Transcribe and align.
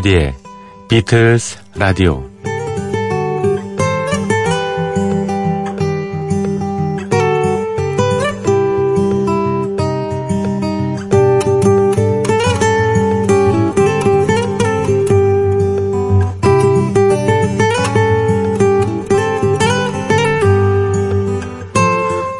조피디의 0.00 0.34
비틀스 0.88 1.58
라디오. 1.76 2.24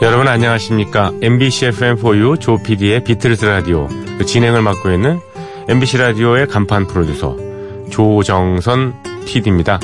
여러분 0.03 0.29
안녕하십니까? 0.29 1.13
MBC 1.21 1.71
FM4U 1.71 2.41
조피디의 2.41 3.05
비틀스 3.05 3.45
라디오. 3.45 3.87
그 4.19 4.25
진행을 4.25 4.63
맡고 4.63 4.91
있는 4.91 5.21
MBC 5.69 5.99
라디오의 5.99 6.49
간판 6.49 6.87
프로듀서 6.87 7.50
조정선 7.91 8.95
PD입니다. 9.27 9.79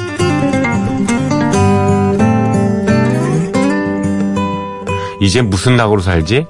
이제 5.20 5.42
무슨 5.42 5.76
낙으로 5.76 6.00
살지? 6.00 6.46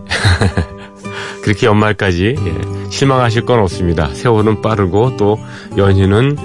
그렇게 1.42 1.66
연말까지 1.66 2.36
예, 2.38 2.90
실망하실 2.90 3.46
건 3.46 3.60
없습니다. 3.60 4.08
세월은 4.12 4.62
빠르고 4.62 5.16
또 5.16 5.38
연휴는 5.76 6.36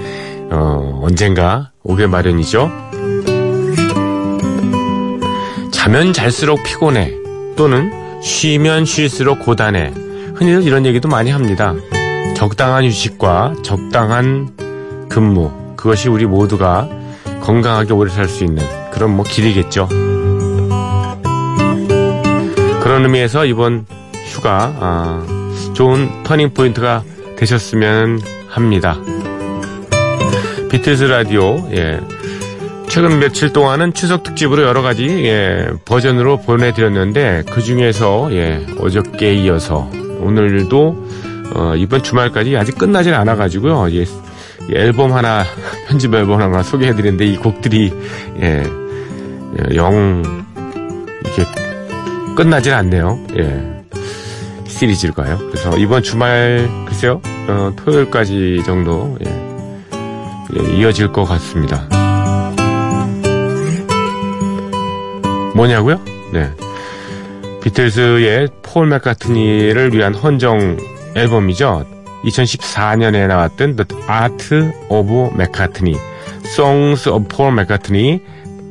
어, 0.52 1.00
언젠가 1.04 1.72
오게 1.84 2.08
마련이죠. 2.08 2.72
자면 5.72 6.14
잘수록 6.14 6.64
피곤해 6.64 7.12
또는 7.56 7.92
쉬면 8.22 8.86
쉴수록 8.86 9.40
고단해 9.40 9.92
흔히들 10.36 10.64
이런 10.64 10.86
얘기도 10.86 11.10
많이 11.10 11.32
합니다. 11.32 11.74
적당한 12.36 12.86
휴식과 12.86 13.56
적당한 13.64 14.50
근무 15.12 15.52
그것이 15.76 16.08
우리 16.08 16.26
모두가 16.26 16.88
건강하게 17.42 17.94
오래 17.94 18.10
살 18.10 18.28
수 18.30 18.46
있는 18.46 18.64
그런 18.92 19.16
뭐 19.16 19.26
길이겠죠. 19.26 19.90
그런 22.82 23.04
의미에서 23.04 23.46
이번 23.46 23.86
휴가 24.26 24.74
아, 24.80 25.26
좋은 25.74 26.24
turning 26.24 26.54
point가 26.54 27.04
되셨으면 27.36 28.22
합니다. 28.48 28.98
비틀즈 30.70 31.04
라디오 31.04 31.68
예. 31.74 32.00
최근 32.88 33.20
며칠 33.20 33.52
동안은 33.52 33.94
추석 33.94 34.24
특집으로 34.24 34.64
여러 34.64 34.82
가지 34.82 35.06
예, 35.26 35.68
버전으로 35.86 36.38
보내드렸는데 36.38 37.44
그 37.50 37.62
중에서 37.62 38.30
예, 38.32 38.66
어저께 38.80 39.34
이어서 39.36 39.90
오늘도 40.20 41.08
어, 41.56 41.74
이번 41.76 42.02
주말까지 42.02 42.56
아직 42.56 42.78
끝나질 42.78 43.14
않아가지고요. 43.14 43.94
예, 43.94 44.06
앨범 44.76 45.14
하나 45.14 45.44
편집 45.88 46.14
앨범 46.14 46.42
하나 46.42 46.64
소개해드리는데 46.64 47.26
이 47.26 47.38
곡들이 47.38 47.94
예, 48.42 48.64
예, 48.64 49.76
영 49.76 50.24
이게 51.26 51.46
끝나질 52.36 52.74
않네요. 52.74 53.20
예, 53.38 53.84
시리즈일까요? 54.66 55.38
그래서 55.38 55.78
이번 55.78 56.04
주말 56.04 56.70
글쎄요 56.86 57.22
어, 57.48 57.74
토요일까지 57.76 58.64
정도 58.66 59.18
예, 59.26 59.30
예, 60.58 60.78
이어질 60.78 61.12
것 61.12 61.26
같습니다. 61.26 61.88
뭐냐고요? 65.56 66.00
네. 66.34 66.50
비틀즈의 67.62 68.48
폴 68.64 68.88
맥카트니를 68.88 69.94
위한 69.94 70.16
헌정 70.16 70.78
앨범이죠. 71.16 71.86
2014년에 72.26 73.28
나왔던 73.28 73.76
The 73.76 74.04
Art 74.10 74.56
of 74.90 75.12
McCartney, 75.36 75.98
Songs 76.46 77.10
of 77.10 77.28
Paul 77.28 77.54
McCartney, 77.54 78.22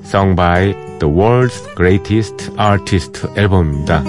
sung 0.05 0.34
by 0.34 0.75
the 0.99 1.09
world's 1.09 1.62
greatest 1.77 2.50
artist 2.59 3.27
앨범입니다. 3.37 4.03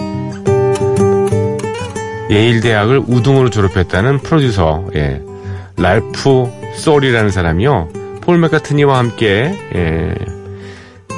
예일 2.30 2.62
대학을 2.62 3.04
우등으로 3.08 3.50
졸업했다는 3.50 4.20
프로듀서, 4.20 4.86
예, 4.96 5.22
랄프 5.78 6.50
솔이라는 6.78 7.30
사람이요. 7.30 7.90
폴 8.22 8.38
맥카트니와 8.40 8.98
함께, 8.98 9.54
예, 9.76 10.16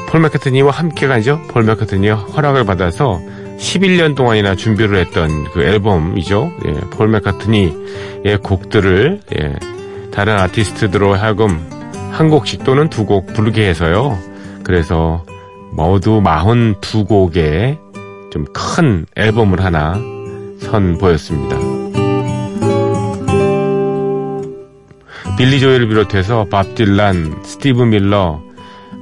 폴 0.10 0.22
맥카트니와 0.22 0.72
함께가 0.72 1.16
아니죠. 1.16 1.42
폴 1.50 1.64
맥카트니의 1.64 2.14
허락을 2.14 2.66
받아서 2.66 3.20
11년 3.64 4.16
동안이나 4.16 4.56
준비를 4.56 4.98
했던 4.98 5.46
그 5.54 5.64
앨범이죠. 5.64 6.52
예, 6.68 6.74
폴 6.92 7.08
맥카트니의 7.08 8.38
곡들을 8.44 9.22
예, 9.40 9.56
다른 10.12 10.38
아티스트들로 10.38 11.14
하여금 11.16 11.66
한 12.12 12.30
곡씩 12.30 12.64
또는 12.66 12.90
두 12.90 13.06
곡 13.06 13.34
부르게 13.34 13.68
해서요. 13.68 14.18
그래서 14.64 15.26
모두 15.72 16.22
42곡의 16.22 17.80
좀 18.32 18.46
큰 18.54 19.06
앨범을 19.16 19.64
하나 19.64 19.94
선보였습니다. 20.60 21.58
빌리 25.38 25.60
조엘을 25.60 25.88
비롯해서 25.88 26.46
밥 26.50 26.76
딜란, 26.76 27.42
스티브 27.44 27.82
밀러, 27.84 28.40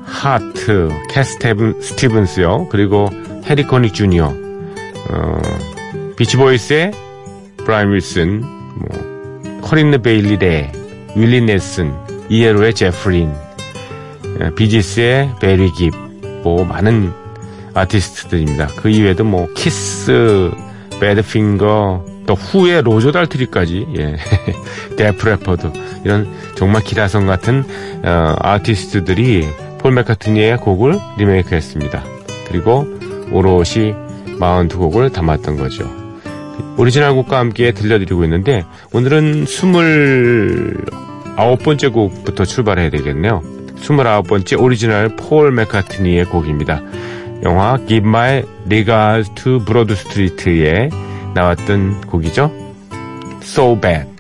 하트, 0.06 0.90
캣 1.10 1.24
스테븐, 1.24 1.82
스티븐스요. 1.82 2.68
그리고 2.70 3.10
해리 3.50 3.64
코닉 3.64 3.94
주니어, 3.94 4.34
어, 5.12 5.42
비치보이스의 6.16 6.92
브라이언 7.58 7.94
윌슨, 7.94 8.42
뭐, 8.42 9.60
커린느 9.62 10.02
베일리 10.02 10.38
레, 10.38 10.72
윌리 11.16 11.42
넬슨, 11.42 11.94
ELO의 12.30 12.74
제프 12.74 13.06
린, 13.06 13.32
비지스의 14.56 15.36
베리 15.40 15.72
깁, 15.74 15.94
뭐, 16.44 16.64
많은 16.64 17.12
아티스트들입니다. 17.74 18.68
그 18.78 18.90
이외에도 18.90 19.24
뭐, 19.24 19.48
키스, 19.56 20.50
배드핑거, 21.00 22.06
또 22.26 22.34
후의 22.34 22.82
로저 22.84 23.12
달트리까지, 23.12 23.88
예, 23.98 24.16
데프 24.98 25.24
레퍼드, 25.24 25.72
이런 26.06 26.28
정말 26.56 26.84
기라성 26.84 27.26
같은, 27.28 27.64
어, 28.04 28.36
아티스트들이 28.40 29.48
폴 29.80 29.92
맥카트니의 29.94 30.58
곡을 30.58 30.98
리메이크 31.18 31.56
했습니다. 31.56 32.04
그리고 32.48 32.88
오롯이 33.32 33.96
42곡을 34.42 35.14
담았던 35.14 35.58
거죠. 35.58 35.88
오리지널 36.78 37.14
곡과 37.14 37.38
함께 37.38 37.72
들려드리고 37.72 38.24
있는데 38.26 38.66
오늘은 38.92 39.46
29번째 39.46 41.94
곡부터 41.94 42.46
출발해야 42.46 42.90
되겠네요. 42.90 43.44
29번째 43.82 44.62
오리지널 44.62 45.16
폴 45.16 45.52
맥카트니의 45.52 46.26
곡입니다. 46.26 46.82
영화 47.44 47.78
Give 47.88 48.08
My 48.08 48.44
Regards 48.66 49.34
to 49.36 49.64
Broad 49.64 49.94
Street에 49.94 50.90
나왔던 51.34 52.02
곡이죠. 52.02 52.52
So 53.42 53.80
Bad. 53.80 54.11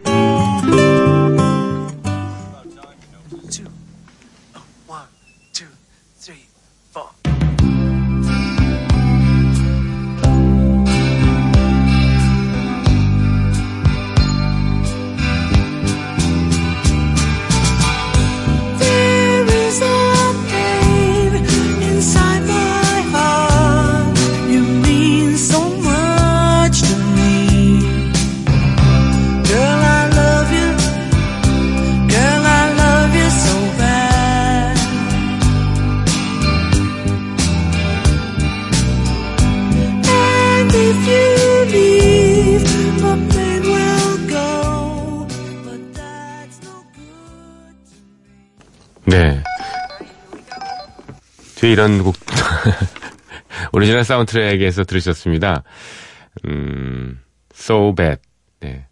네. 49.12 49.44
뒤에 51.56 51.74
이런 51.74 52.02
곡, 52.02 52.16
오리지널 53.74 54.06
사운드 54.06 54.32
트랙에서 54.32 54.84
들으셨습니다. 54.84 55.64
음, 56.46 57.20
So 57.54 57.94
Bad. 57.94 58.22
네. 58.62 58.88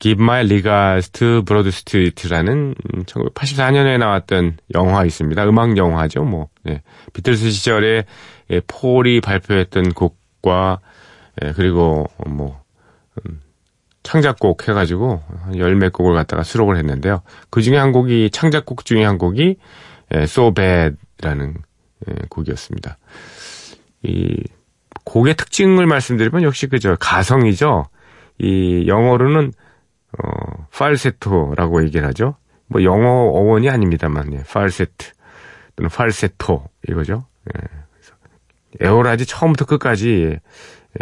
Give 0.00 0.20
My 0.20 0.40
Regards 0.40 1.10
to 1.10 1.44
Broad 1.44 1.68
Street라는 1.68 2.74
1984년에 3.06 3.96
나왔던 3.98 4.56
영화 4.74 5.04
있습니다. 5.04 5.48
음악 5.48 5.76
영화죠, 5.76 6.24
뭐. 6.24 6.48
네. 6.64 6.82
비틀스 7.12 7.52
시절에 7.52 8.06
예, 8.50 8.60
폴이 8.66 9.20
발표했던 9.20 9.92
곡과 9.92 10.80
예, 11.44 11.52
그리고 11.52 12.06
뭐 12.26 12.60
음, 13.24 13.40
창작곡 14.06 14.68
해가지고 14.68 15.20
열몇 15.56 15.92
곡을 15.92 16.14
갖다가 16.14 16.44
수록을 16.44 16.76
했는데요. 16.76 17.22
그 17.50 17.60
중에 17.60 17.76
한 17.76 17.90
곡이 17.90 18.30
창작곡 18.30 18.84
중에 18.84 19.04
한 19.04 19.18
곡이 19.18 19.56
예, 20.14 20.22
So 20.22 20.54
Bad라는 20.54 21.54
예, 22.08 22.14
곡이었습니다. 22.30 22.98
이 24.04 24.44
곡의 25.04 25.34
특징을 25.34 25.86
말씀드리면 25.86 26.44
역시 26.44 26.68
그저 26.68 26.96
가성이죠. 27.00 27.86
이 28.38 28.84
영어로는 28.86 29.52
어 30.18 30.66
팔세토라고 30.72 31.82
얘기를 31.82 32.06
하죠. 32.06 32.36
뭐 32.68 32.84
영어 32.84 33.08
어원이 33.08 33.68
아닙니다만 33.68 34.34
예, 34.34 34.42
팔세트 34.44 35.12
또는 35.74 35.90
팔세토 35.90 36.64
이거죠. 36.88 37.26
예. 37.56 38.86
에어라지 38.86 39.26
처음부터 39.26 39.64
끝까지 39.64 40.38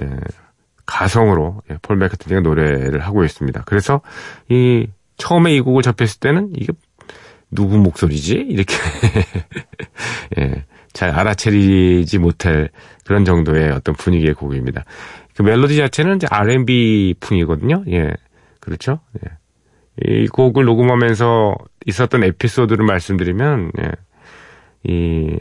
예, 0.01 0.07
가성으로 0.87 1.63
예, 1.71 1.79
폴 1.83 1.97
맥카트니가 1.97 2.41
노래를 2.41 3.01
하고 3.01 3.25
있습니다. 3.25 3.63
그래서 3.67 4.01
이 4.49 4.87
처음에 5.17 5.55
이 5.55 5.61
곡을 5.61 5.83
접했을 5.83 6.21
때는 6.21 6.53
이게 6.57 6.73
누구 7.51 7.79
목소리지? 7.79 8.35
이렇게 8.35 8.75
예, 10.39 10.65
잘 10.93 11.11
알아채리지 11.11 12.19
못할 12.19 12.71
그런 13.05 13.25
정도의 13.25 13.71
어떤 13.71 13.95
분위기의 13.95 14.35
곡입니다. 14.35 14.85
그 15.37 15.43
멜로디 15.43 15.77
자체는 15.77 16.17
이제 16.17 16.27
R&B 16.31 17.15
풍이거든요. 17.21 17.85
예, 17.89 18.13
그렇죠. 18.61 19.01
예. 19.25 19.31
이 20.03 20.27
곡을 20.27 20.65
녹음하면서 20.65 21.55
있었던 21.87 22.25
에피소드를 22.25 22.85
말씀드리면 22.85 23.73
예, 23.81 23.91
이 24.85 25.37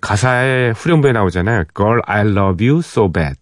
가사에 0.00 0.70
후렴부에 0.70 1.12
나오잖아요. 1.12 1.64
Girl, 1.76 2.00
I 2.06 2.22
love 2.22 2.66
you 2.66 2.78
so 2.78 3.10
bad. 3.10 3.38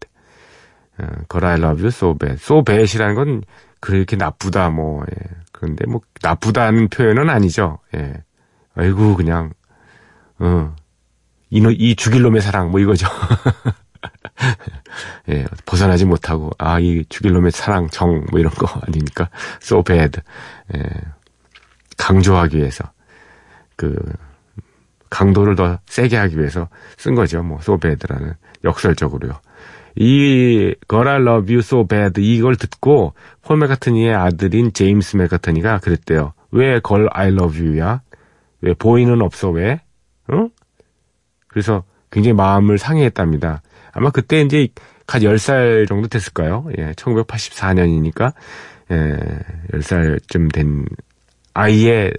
어, 1.02 1.06
Girl, 1.30 1.50
I 1.50 1.58
love 1.58 1.80
you 1.82 1.88
so 1.88 2.14
bad. 2.16 2.40
So 2.42 2.62
bad이라는 2.64 3.14
건 3.14 3.42
그렇게 3.80 4.16
나쁘다 4.16 4.70
뭐 4.70 5.04
예. 5.10 5.16
그런데 5.52 5.86
뭐 5.86 6.00
나쁘다는 6.22 6.88
표현은 6.88 7.28
아니죠. 7.30 7.78
예. 7.94 8.22
아이고 8.74 9.16
그냥 9.16 9.52
어. 10.38 10.74
이, 11.50 11.58
이 11.78 11.96
죽일 11.96 12.22
놈의 12.22 12.40
사랑 12.40 12.70
뭐 12.70 12.80
이거죠. 12.80 13.06
예, 15.28 15.46
벗어나지 15.66 16.04
못하고 16.04 16.50
아 16.58 16.78
이 16.80 17.04
죽일 17.08 17.32
놈의 17.32 17.52
사랑 17.52 17.88
정 17.90 18.26
뭐 18.30 18.40
이런 18.40 18.52
거 18.54 18.66
아닙니까? 18.86 19.28
So 19.60 19.82
bad. 19.82 20.20
예, 20.74 20.80
강조하기 21.98 22.56
위해서 22.56 22.84
그 23.76 23.94
강도를 25.10 25.56
더 25.56 25.78
세게 25.86 26.16
하기 26.16 26.38
위해서 26.38 26.68
쓴 26.96 27.14
거죠. 27.14 27.42
뭐 27.42 27.58
so 27.60 27.76
bad라는 27.78 28.34
역설적으로요. 28.64 29.38
이 29.96 30.74
God 30.88 31.08
I 31.08 31.20
Love 31.20 31.54
You 31.54 31.58
So 31.58 31.86
Bad 31.86 32.20
이걸 32.22 32.56
듣고 32.56 33.14
폴 33.42 33.58
맥카트니의 33.58 34.14
아들인 34.14 34.72
제임스 34.72 35.16
맥카트니가 35.16 35.78
그랬대요. 35.78 36.32
왜 36.50 36.80
God 36.80 37.08
I 37.12 37.28
Love 37.28 37.60
You야? 37.60 38.02
왜 38.60 38.74
보이는 38.74 39.20
없어 39.20 39.50
왜? 39.50 39.80
응? 40.32 40.50
그래서 41.48 41.84
굉장히 42.10 42.34
마음을 42.34 42.78
상해했답니다. 42.78 43.62
아마 43.92 44.10
그때 44.10 44.40
이제 44.40 44.68
갓 45.06 45.20
10살 45.20 45.86
정도 45.88 46.08
됐을까요? 46.08 46.66
예, 46.78 46.92
1984년이니까 46.92 48.32
예, 48.90 49.18
10살쯤 49.72 50.52
된 50.52 50.86
아이의 51.54 52.14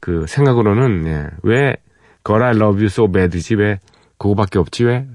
그 0.00 0.26
생각으로는 0.28 1.06
예, 1.06 1.26
왜 1.42 1.76
God 2.24 2.44
I 2.44 2.50
Love 2.50 2.78
You 2.80 2.86
So 2.86 3.10
Bad지 3.10 3.54
왜 3.56 3.80
그거밖에 4.18 4.58
없지 4.58 4.84
왜 4.84 5.06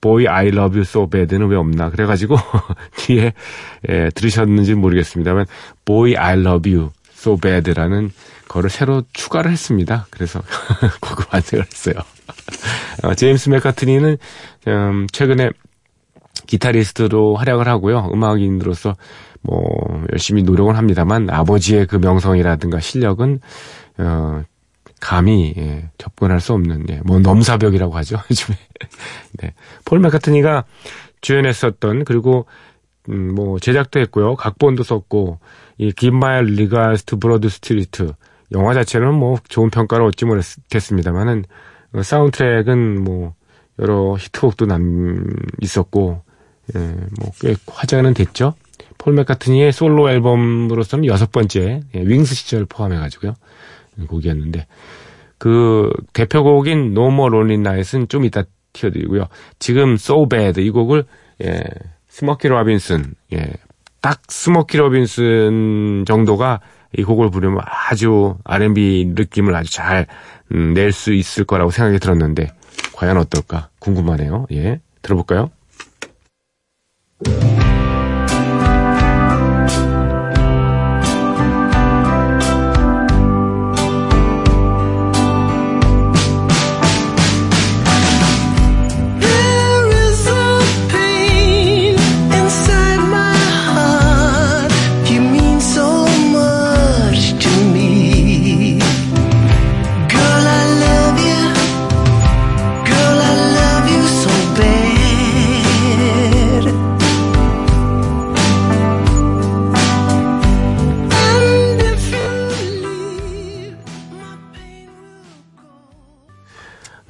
Boy 0.00 0.26
I 0.26 0.48
Love 0.48 0.78
You 0.78 0.82
So 0.82 1.08
Bad는 1.08 1.48
왜 1.48 1.56
없나 1.56 1.90
그래가지고 1.90 2.36
뒤에 2.96 3.32
예, 3.88 4.10
들으셨는지 4.14 4.74
모르겠습니다만 4.74 5.46
Boy 5.84 6.16
I 6.16 6.38
Love 6.40 6.72
You 6.72 6.90
So 7.12 7.36
Bad라는 7.36 8.10
거를 8.48 8.70
새로 8.70 9.02
추가를 9.12 9.50
했습니다. 9.50 10.06
그래서 10.10 10.42
그거 11.00 11.24
완성을 11.32 11.64
했어요. 11.64 11.94
어, 13.02 13.14
제임스 13.14 13.48
맥카트니는 13.48 14.18
음, 14.68 15.06
최근에 15.10 15.50
기타리스트로 16.46 17.36
활약을 17.36 17.66
하고요. 17.66 18.10
음악인으로서 18.12 18.96
뭐 19.42 20.04
열심히 20.12 20.42
노력을 20.42 20.76
합니다만 20.76 21.28
아버지의 21.30 21.86
그 21.86 21.96
명성이라든가 21.96 22.80
실력은 22.80 23.40
어, 23.98 24.42
감히 25.02 25.52
예, 25.56 25.90
접근할 25.98 26.40
수 26.40 26.52
없는 26.52 26.86
예, 26.88 27.00
뭐 27.04 27.18
넘사벽이라고 27.18 27.92
하죠 27.96 28.18
요즘에 28.30 28.56
네. 29.32 29.52
폴 29.84 29.98
맥카트니가 29.98 30.64
주연했었던 31.20 32.04
그리고 32.04 32.46
음, 33.08 33.34
뭐 33.34 33.58
제작도 33.58 33.98
했고요 33.98 34.36
각본도 34.36 34.84
썼고 34.84 35.40
이 35.78 35.90
Give 35.90 36.26
My 36.26 36.44
Regards 36.54 37.02
to 37.02 37.16
Broad 37.16 37.48
Street 37.48 38.12
영화 38.52 38.74
자체는 38.74 39.12
뭐 39.12 39.38
좋은 39.48 39.70
평가를 39.70 40.06
얻지 40.06 40.24
못했습니다만은 40.24 41.46
어, 41.94 42.02
사운드트랙은 42.02 43.02
뭐 43.02 43.34
여러 43.80 44.16
히트곡도 44.16 44.66
남겼었고 44.66 46.22
예, 46.76 46.78
뭐 47.20 47.36
꽤 47.36 47.56
화제는 47.66 48.14
됐죠. 48.14 48.54
폴 48.98 49.14
맥카트니의 49.14 49.72
솔로 49.72 50.08
앨범으로서는 50.10 51.06
여섯 51.06 51.32
번째 51.32 51.80
예, 51.92 52.00
윙스 52.00 52.36
시절 52.36 52.66
포함해가지고요 52.66 53.34
곡이었는데 54.06 54.66
그 55.38 55.90
대표곡인 56.12 56.92
No 56.92 57.08
More 57.08 57.34
Lonely 57.34 57.60
Night은 57.60 58.08
좀 58.08 58.24
이따 58.24 58.44
틀어드리고요. 58.72 59.26
지금 59.58 59.94
So 59.94 60.28
Bad 60.28 60.62
이 60.62 60.70
곡을 60.70 61.04
예, 61.44 61.62
스모키 62.08 62.48
로빈슨 62.48 63.14
예, 63.32 63.52
딱 64.00 64.20
스모키 64.28 64.76
로빈슨 64.76 66.04
정도가 66.06 66.60
이 66.96 67.02
곡을 67.04 67.30
부르면 67.30 67.60
아주 67.64 68.36
R&B 68.44 69.12
느낌을 69.14 69.54
아주 69.54 69.72
잘 69.72 70.06
음, 70.52 70.74
낼수 70.74 71.12
있을 71.12 71.44
거라고 71.44 71.70
생각이 71.70 71.98
들었는데 71.98 72.48
과연 72.94 73.16
어떨까 73.16 73.70
궁금하네요. 73.78 74.46
예, 74.52 74.80
들어볼까요? 75.00 75.50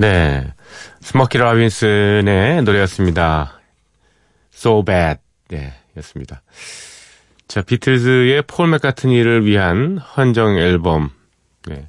네. 0.03 0.53
스모키 1.01 1.39
라빈슨의 1.39 2.65
노래였습니다. 2.65 3.61
So 4.53 4.85
Bad. 4.85 5.21
네, 5.47 5.75
였습니다. 5.99 6.43
자, 7.47 7.63
비틀즈의 7.63 8.43
폴 8.49 8.67
맥카트니를 8.67 9.47
위한 9.47 9.99
헌정 9.99 10.59
앨범. 10.59 11.11
네. 11.69 11.87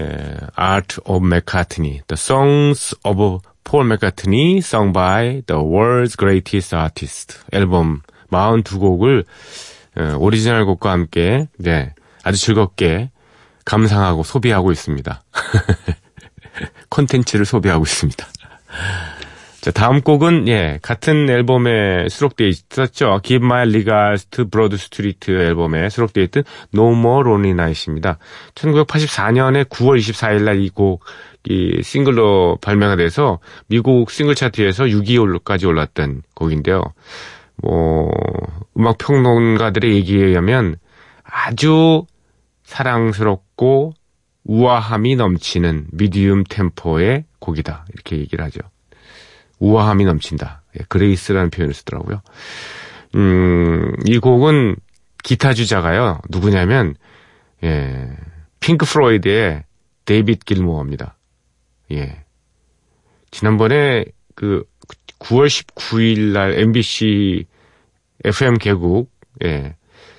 예, 0.00 0.36
Art 0.58 0.98
of 1.04 1.26
McCartney. 1.26 2.00
The 2.06 2.14
Songs 2.14 2.96
of 3.04 3.40
Paul 3.64 3.86
McCartney 3.86 4.60
sung 4.60 4.94
by 4.94 5.42
the 5.44 5.60
world's 5.60 6.16
greatest 6.16 6.74
artist. 6.74 7.38
앨범 7.52 8.00
42곡을 8.30 9.26
어, 9.98 10.16
오리지널 10.18 10.64
곡과 10.64 10.90
함께 10.90 11.48
네, 11.58 11.92
아주 12.24 12.38
즐겁게 12.38 13.10
감상하고 13.66 14.22
소비하고 14.22 14.72
있습니다. 14.72 15.22
콘텐츠를 16.90 17.44
소비하고 17.44 17.84
있습니다. 17.84 18.26
자, 19.60 19.72
다음 19.72 20.00
곡은, 20.00 20.46
예, 20.46 20.78
같은 20.80 21.28
앨범에 21.28 22.08
수록되어 22.08 22.46
있었죠. 22.46 23.20
Give 23.24 23.44
My 23.44 23.62
Regards 23.68 24.26
to 24.26 24.44
Broad 24.48 24.76
Street 24.76 25.32
앨범에 25.32 25.88
수록되어 25.88 26.22
있던 26.24 26.44
No 26.72 26.92
More 26.92 27.28
Lonely 27.28 27.50
Night입니다. 27.50 28.18
1984년에 28.54 29.64
9월 29.64 29.98
24일 29.98 30.42
날 30.44 30.60
이 30.60 30.68
곡, 30.68 31.04
이 31.48 31.80
싱글로 31.82 32.58
발매가 32.60 32.94
돼서 32.94 33.40
미국 33.66 34.10
싱글 34.10 34.36
차트에서 34.36 34.84
6위까지 34.84 35.66
올랐던 35.66 36.22
곡인데요. 36.34 36.82
뭐, 37.56 38.10
음악 38.76 38.98
평론가들의 38.98 39.94
얘기에 39.94 40.26
의하면 40.26 40.76
아주 41.24 42.04
사랑스럽고 42.62 43.94
우아함이 44.46 45.16
넘치는 45.16 45.88
medium 45.92 46.44
템포의 46.44 47.24
곡이다. 47.40 47.84
이렇게 47.92 48.16
얘기를 48.18 48.44
하죠. 48.44 48.60
우아함이 49.58 50.04
넘친다. 50.04 50.62
예, 50.78 50.84
grace라는 50.88 51.50
표현을 51.50 51.74
쓰더라고요. 51.74 52.22
음, 53.16 53.92
이 54.04 54.18
곡은 54.18 54.76
기타 55.22 55.52
주자가요. 55.54 56.20
누구냐면 56.28 56.94
예. 57.64 58.16
핑크 58.60 58.86
플로이드의 58.86 59.64
데이빗 60.04 60.44
길모어입니다. 60.44 61.16
예. 61.92 62.24
지난번에 63.30 64.04
그 64.34 64.64
9월 65.18 65.46
19일 65.46 66.32
날 66.32 66.58
MBC 66.58 67.46
FM 68.24 68.58
개국 68.58 69.10
예. 69.44 69.74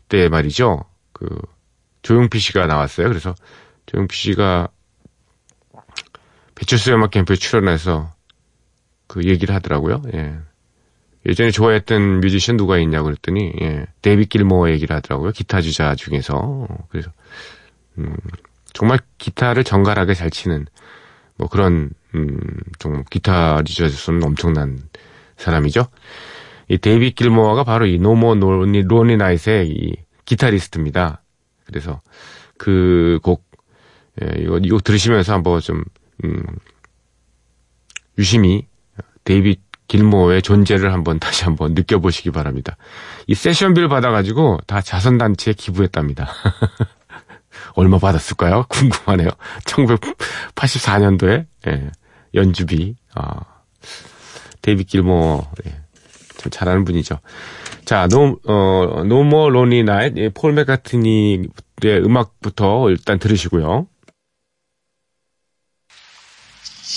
때 0.09 0.27
말이죠. 0.27 0.83
그 1.13 1.29
조용필 2.01 2.41
씨가 2.41 2.67
나왔어요. 2.67 3.07
그래서 3.07 3.35
조용필 3.87 4.15
씨가 4.15 4.69
배철수 6.55 6.93
음악 6.93 7.11
캠프에 7.11 7.35
출연해서 7.35 8.13
그 9.07 9.23
얘기를 9.23 9.53
하더라고요. 9.55 10.03
예. 10.13 10.37
예전에 11.25 11.51
좋아했던 11.51 12.21
뮤지션 12.21 12.57
누가 12.57 12.77
있냐고 12.77 13.05
그랬더니 13.05 13.53
예, 13.61 13.85
데이빗 14.01 14.29
길모어 14.29 14.69
얘기를 14.69 14.95
하더라고요. 14.95 15.31
기타 15.31 15.61
주자 15.61 15.95
중에서 15.95 16.67
그래서 16.89 17.11
음, 17.97 18.15
정말 18.73 18.99
기타를 19.17 19.63
정갈하게 19.63 20.13
잘 20.13 20.29
치는 20.29 20.67
뭐 21.35 21.47
그런 21.47 21.89
음, 22.15 22.39
좀 22.79 23.03
기타리스트로서는 23.09 24.23
엄청난 24.23 24.79
사람이죠. 25.37 25.87
이 26.69 26.77
데이빗 26.77 27.15
길모어가 27.15 27.63
바로 27.63 27.85
이 27.85 27.99
No 27.99 28.11
More 28.11 28.35
Lonely 28.35 28.83
Lonely 28.83 29.17
Night의 29.17 29.69
이 29.69 29.95
기타리스트입니다. 30.25 31.21
그래서 31.65 32.01
그 32.57 33.19
곡, 33.23 33.46
예, 34.23 34.41
이거, 34.41 34.59
이거 34.63 34.79
들으시면서 34.79 35.33
한번 35.33 35.59
좀, 35.61 35.83
음, 36.23 36.43
유심히 38.17 38.67
데이빗 39.23 39.61
길모어의 39.87 40.41
존재를 40.41 40.91
한번 40.91 41.19
다시 41.19 41.43
한번 41.45 41.73
느껴보시기 41.73 42.31
바랍니다. 42.31 42.75
이 43.27 43.35
세션비를 43.35 43.87
받아가지고 43.87 44.59
다 44.67 44.81
자선단체에 44.81 45.53
기부했답니다. 45.53 46.29
얼마 47.75 47.97
받았을까요? 47.97 48.65
궁금하네요. 48.67 49.29
1984년도에 49.65 51.45
예, 51.67 51.91
연주비. 52.33 52.95
아, 53.15 53.41
데이빗 54.61 54.87
길모어 54.87 55.49
예, 55.65 55.81
참 56.37 56.51
잘하는 56.51 56.83
분이죠. 56.83 57.19
자, 57.85 58.07
No, 58.07 58.39
어, 58.45 59.03
No 59.05 59.20
More 59.20 59.49
Lonely 59.49 59.83
Night, 59.83 60.13
폴 60.33 60.53
맥카트니의 60.53 61.47
음악부터 61.85 62.89
일단 62.89 63.17
들으시고요. 63.19 63.87
I 66.87 66.89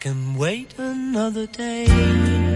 can 0.00 0.36
wait 0.36 0.74
another 0.78 1.46
day 1.46 2.49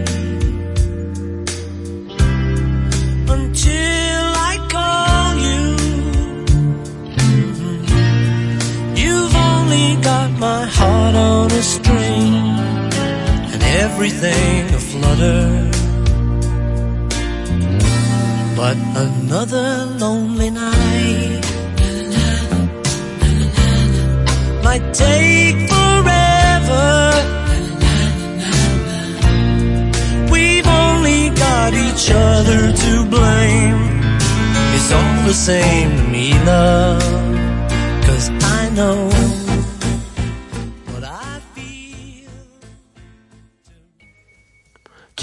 everything 13.95 14.65
aflutter. 14.73 15.71
But 18.57 18.75
another 19.07 19.85
lonely 20.03 20.49
night 20.49 21.45
might 24.65 24.85
take 24.93 25.59
forever. 25.71 26.87
We've 30.29 30.67
only 30.67 31.29
got 31.29 31.73
each 31.73 32.11
other 32.11 32.73
to 32.83 32.91
blame. 33.05 33.79
It's 34.75 34.91
all 34.91 35.19
the 35.25 35.33
same 35.33 35.95
to 35.95 36.03
me, 36.03 36.33
love. 36.43 37.01
Cause 38.05 38.29
I 38.59 38.69
know 38.75 39.04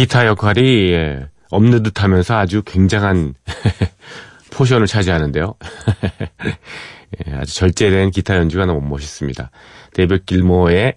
기타 0.03 0.27
역할이 0.27 0.91
예, 0.91 1.29
없는 1.51 1.85
듯 1.85 2.03
하면서 2.03 2.37
아주 2.37 2.65
굉장한 2.65 3.35
포션을 4.51 4.89
차지하는데요. 4.89 5.55
예, 7.29 7.35
아주 7.35 7.55
절제된 7.55 8.11
기타 8.11 8.37
연주가 8.37 8.67
너무 8.67 8.81
멋있습니다. 8.89 9.53
데이빗 9.95 10.27
길모어의 10.27 10.97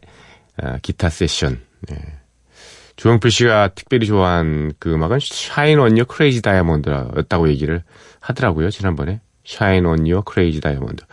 아, 0.57 0.79
기타 0.81 1.09
세션. 1.09 1.61
예. 1.91 1.97
조영필 2.95 3.29
씨가 3.29 3.75
특별히 3.75 4.07
좋아한 4.07 4.73
그 4.79 4.91
음악은 4.91 5.17
Shine 5.17 5.79
on 5.79 5.91
Your 5.91 6.07
Crazy 6.11 6.41
Diamond였다고 6.41 7.47
얘기를 7.49 7.83
하더라고요, 8.21 8.71
지난번에. 8.71 9.21
Shine 9.45 9.85
on 9.85 9.99
Your 9.99 10.23
Crazy 10.27 10.61
Diamond. 10.61 11.05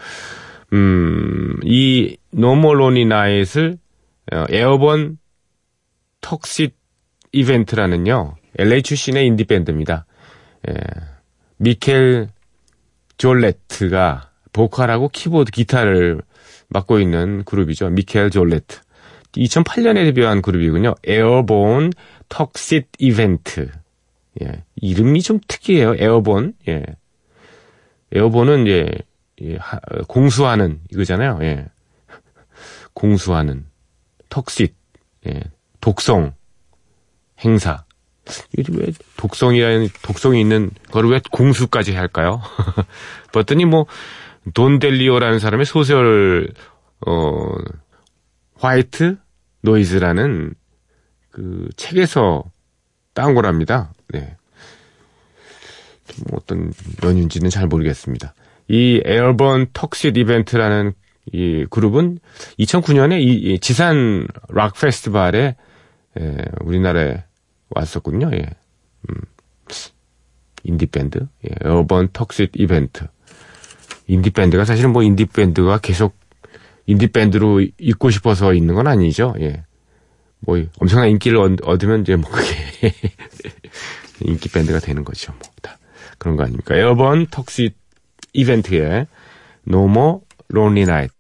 음, 0.73 1.61
이 1.63 2.17
Lonely 2.35 3.03
Night을 3.03 3.77
어, 4.33 4.47
에어본 4.49 5.19
턱싯 6.23 6.82
이벤트라는요, 7.33 8.37
LA 8.59 8.83
출신의 8.83 9.27
인디 9.27 9.45
밴드입니다. 9.45 10.07
예, 10.69 10.75
미켈 11.57 12.29
졸레트가 13.17 14.31
보컬하고 14.53 15.09
키보드, 15.09 15.51
기타를 15.51 16.21
맡고 16.69 16.99
있는 16.99 17.45
그룹이죠. 17.45 17.91
미켈 17.91 18.31
졸레트. 18.31 18.81
2008년에 19.33 20.05
데뷔한 20.05 20.43
그룹이군요. 20.43 20.95
에어본 21.05 21.93
턱싯 22.29 22.89
이벤트. 22.99 23.71
예. 24.43 24.65
이름이 24.77 25.23
좀 25.23 25.41
특이해요. 25.47 25.95
에어본. 25.97 26.55
예. 26.69 26.83
에어본은 28.13 28.67
예, 28.67 28.91
예 29.41 29.57
하, 29.57 29.79
공수하는 30.09 30.81
이거잖아요. 30.91 31.39
예. 31.43 31.67
공수하는 32.93 33.67
턱싯. 34.29 34.75
예. 35.27 35.41
독성 35.81 36.35
행사. 37.45 37.85
요즘 38.57 38.79
왜 38.79 38.87
독성이라는 39.17 39.89
독성이 40.03 40.41
있는 40.41 40.71
거를 40.91 41.11
왜 41.11 41.21
공수까지 41.33 41.93
할까요? 41.93 42.41
봤더니 43.33 43.65
뭐 43.65 43.87
돈델리오라는 44.55 45.39
사람의 45.39 45.67
소설 45.67 46.49
어 47.05 47.53
화이트 48.55 49.17
노이즈라는 49.63 50.55
그 51.31 51.69
책에서 51.77 52.45
따온 53.15 53.35
거랍니다. 53.35 53.93
네. 54.09 54.37
뭐 56.29 56.39
어떤 56.41 56.73
연유인지는 57.03 57.51
잘 57.51 57.67
모르겠습니다. 57.67 58.35
이 58.69 59.01
에어번 59.05 59.69
턱싯 59.73 60.17
이벤트라는 60.17 60.93
이 61.33 61.67
그룹은 61.71 62.19
2009년에 62.59 63.21
이, 63.21 63.33
이 63.35 63.59
지산 63.61 64.27
락 64.49 64.75
페스티벌에 64.75 65.57
예, 66.21 66.37
우리나라에 66.61 67.25
왔었군요. 67.75 68.31
예. 68.33 68.47
음, 69.09 69.15
인디 70.65 70.87
밴드, 70.87 71.27
예, 71.45 71.51
Airborne 71.65 72.09
Toxic 72.13 72.51
Event. 72.55 73.07
인디 74.07 74.31
밴드가 74.31 74.65
사실은 74.65 74.93
뭐 74.93 75.03
인디 75.03 75.25
밴드가 75.25 75.79
계속 75.79 76.17
인디밴드로 76.87 77.63
있고 77.79 78.11
싶어서 78.11 78.55
있는 78.55 78.75
건 78.75 78.87
아니죠. 78.87 79.35
예. 79.41 79.65
뭐, 80.41 80.61
엄청난 80.81 81.09
인기를 81.09 81.39
얻으면 81.63 82.03
이제 82.03 82.17
뭐 82.17 82.31
그게 82.31 82.93
인기 84.23 84.49
밴드가 84.49 84.81
되는 84.81 85.05
거죠. 85.05 85.33
뭐, 85.33 85.49
다. 85.63 85.79
그런 86.19 86.37
거 86.37 86.43
아닙니까? 86.45 86.77
Airborne 86.77 87.27
Toxic 87.27 87.75
No 88.35 89.85
More 89.85 90.21
Lonely 90.53 90.83
Night. 90.83 91.15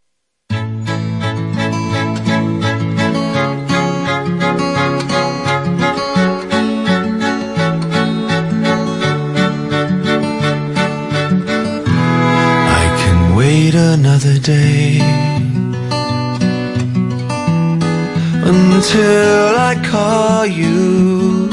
Another 14.12 14.38
day 14.40 14.98
until 18.44 19.56
I 19.70 19.74
call 19.90 20.44
you. 20.44 21.48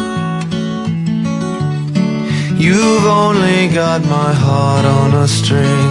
You've 2.57 3.05
only 3.05 3.69
got 3.69 4.01
my 4.03 4.33
heart 4.33 4.85
on 4.85 5.13
a 5.13 5.25
string 5.25 5.89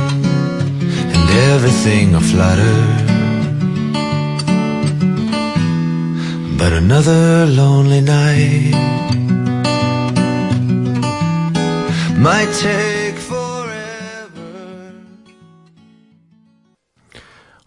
and 1.14 1.30
everything 1.52 2.14
aflutter. 2.14 2.80
But 6.58 6.72
another 6.74 7.46
lonely 7.46 8.02
night 8.02 8.74
might 12.18 12.52
take 12.60 12.97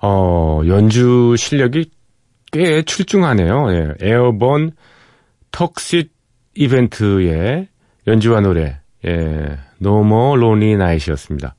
어, 0.01 0.61
연주 0.67 1.35
실력이 1.37 1.91
꽤 2.51 2.81
출중하네요. 2.81 3.71
예, 3.71 3.93
에어본 4.01 4.71
턱싯 5.51 6.09
이벤트의 6.55 7.67
연주와 8.07 8.41
노래, 8.41 8.79
예, 9.05 9.57
노모 9.79 10.35
로니 10.35 10.75
나이시였습니다. 10.77 11.55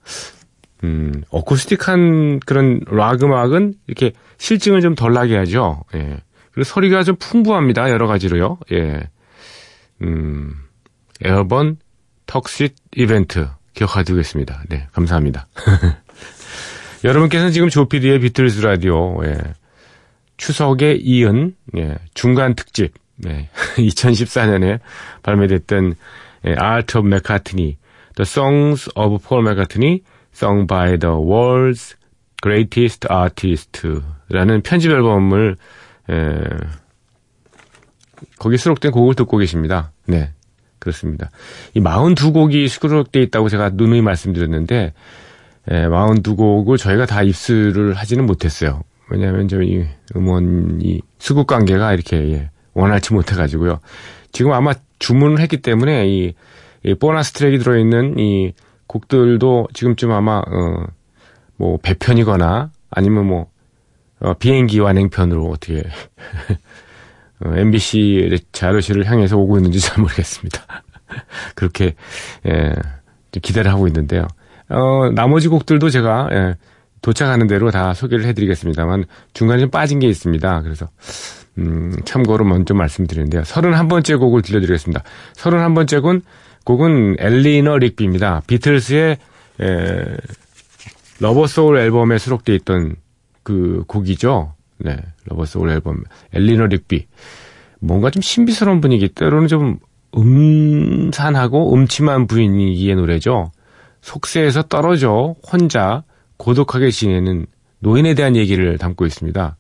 음, 0.85 1.23
어쿠스틱한 1.31 2.41
그런 2.41 2.81
락 2.91 3.23
음악은 3.23 3.75
이렇게 3.87 4.13
실증을 4.39 4.81
좀 4.81 4.95
덜 4.97 5.13
나게 5.13 5.37
하죠. 5.37 5.85
예. 5.95 6.19
그리고 6.53 6.65
소리가 6.65 7.05
좀 7.05 7.17
풍부합니다. 7.17 7.89
여러 7.91 8.07
가지로요. 8.07 8.59
예. 8.73 9.09
음, 10.03 10.55
에어본 11.25 11.77
턱싯 12.27 12.75
이벤트 12.97 13.49
기억하두겠습니다. 13.75 14.65
네, 14.69 14.87
감사합니다. 14.93 15.47
여러분께서는 17.05 17.53
지금 17.53 17.69
조피디의 17.69 18.21
비틀즈 18.21 18.61
라디오, 18.61 19.25
예. 19.25 19.37
추석에 20.37 20.99
이은, 21.01 21.55
예, 21.77 21.97
중간 22.15 22.55
특집, 22.55 22.95
네, 23.17 23.49
2014년에 23.77 24.81
발매됐던 25.23 25.95
예, 26.47 26.51
Art 26.51 26.99
of 26.99 27.07
McCartney, 27.07 27.77
The 28.17 28.23
Songs 28.23 28.91
of 28.97 29.27
Paul 29.27 29.47
McCartney, 29.47 30.03
Sung 30.35 30.67
by 30.67 30.99
the 30.99 31.15
World's 31.15 31.95
Greatest 32.43 33.07
Artist라는 33.11 34.63
편집 34.65 34.91
앨범을 34.91 35.57
에, 36.11 36.15
거기 38.39 38.57
수록된 38.57 38.91
곡을 38.91 39.15
듣고 39.15 39.37
계십니다. 39.37 39.93
네, 40.07 40.33
그렇습니다. 40.79 41.31
이 41.75 41.81
42곡이 41.81 42.67
수록되어 42.69 43.23
있다고 43.23 43.49
제가 43.49 43.71
누누이 43.75 44.03
말씀드렸는데 44.03 44.95
에, 45.71 45.87
42곡을 45.87 46.79
저희가 46.79 47.07
다 47.07 47.23
입수를 47.23 47.95
하지는 47.95 48.27
못했어요. 48.27 48.83
왜냐하면 49.11 49.49
저희 49.49 49.87
음원이 50.17 51.03
수급 51.19 51.47
관계가 51.47 51.93
이렇게 51.93 52.17
예, 52.33 52.51
원활치 52.75 53.13
못해가지고요. 53.13 53.81
지금 54.33 54.53
아마 54.53 54.73
주문을 54.99 55.41
했기 55.41 55.61
때문에 55.61 56.09
이, 56.09 56.35
이 56.85 56.95
보너스 56.95 57.33
트랙이 57.33 57.59
들어있는 57.59 58.19
이 58.19 58.55
곡들도 58.87 59.69
지금쯤 59.75 60.11
아마 60.11 60.39
어, 60.39 60.87
뭐 61.57 61.79
배편이거나 61.83 62.71
아니면 62.91 63.27
뭐 63.27 63.51
어, 64.21 64.35
비행기 64.35 64.79
완행편으로 64.81 65.49
어떻게 65.51 65.83
어, 67.45 67.55
MBC 67.55 68.47
자료실을 68.53 69.05
향해서 69.05 69.37
오고 69.37 69.59
있는지 69.59 69.81
잘 69.81 70.01
모르겠습니다. 70.01 70.63
그렇게 71.55 71.95
예, 72.47 72.73
기대를 73.33 73.71
하고 73.71 73.87
있는데요. 73.89 74.27
어, 74.73 75.11
나머지 75.11 75.49
곡들도 75.49 75.91
제가 75.91 76.29
예, 76.33 76.55
도착하는 77.03 77.47
대로 77.47 77.71
다 77.71 77.95
소개를 77.95 78.25
해드리겠습니다만 78.27 79.05
중간에 79.35 79.61
좀 79.61 79.71
빠진 79.71 79.99
게 79.99 80.09
있습니다. 80.09 80.63
그래서 80.63 80.89
음, 81.59 81.95
참고로 82.05 82.45
먼저 82.45 82.75
말씀드리는데요. 82.75 83.43
31번째 83.43 84.19
곡을 84.19 84.43
들려드리겠습니다. 84.43 85.03
31번째 85.35 86.01
곡은, 86.01 86.23
곡은 86.65 87.17
Eleanor 87.19 87.77
Rigby입니다. 87.79 88.43
비틀스의 88.47 89.19
에, 89.61 90.17
Rubber 91.21 91.47
Soul 91.47 91.79
앨범에 91.79 92.19
수록되어 92.19 92.55
있던 92.57 92.97
그 93.43 93.85
곡이죠. 93.87 94.55
네, 94.79 94.97
Rubber 95.27 95.45
Soul 95.45 95.71
앨범 95.71 96.03
Eleanor 96.33 96.67
Rigby. 96.67 97.07
뭔가 97.81 98.11
좀 98.11 98.23
신비스러운 98.23 98.81
분위기, 98.81 99.09
때로는 99.09 99.49
좀 99.49 99.79
음산하고 100.17 101.75
음침한 101.75 102.27
분위기의 102.27 102.95
노래죠. 102.97 103.51
속세에서 104.03 104.63
떨어져 104.63 105.35
혼자 105.51 106.03
고독하게 106.37 106.91
지내는 106.91 107.47
노인에 107.79 108.15
대한 108.15 108.37
얘기를 108.37 108.77
담고 108.79 109.07
있습니다. 109.07 109.57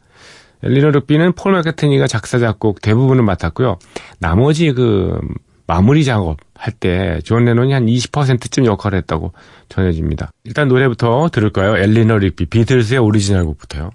Eleanor 0.64 0.90
Rigby는 0.90 1.32
폴 1.32 1.52
맥카트니가 1.52 2.06
작사 2.06 2.38
작곡 2.38 2.80
대부분을 2.82 3.24
맡았고요. 3.24 3.78
나머지 4.20 4.72
그 4.72 5.18
마무리 5.66 6.04
작업 6.04 6.36
할 6.54 6.74
때 6.78 7.20
존 7.24 7.44
레논이 7.44 7.72
한 7.72 7.86
20%쯤 7.86 8.66
역할을 8.66 8.98
했다고 8.98 9.32
전해집니다. 9.68 10.30
일단 10.44 10.68
노래부터 10.68 11.30
들을까요? 11.32 11.76
Eleanor 11.76 12.18
Rigby 12.18 12.46
비틀스의 12.46 13.00
오리지널 13.00 13.44
곡부터요. 13.46 13.90